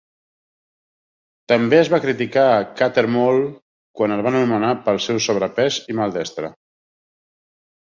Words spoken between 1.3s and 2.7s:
També es va criticar a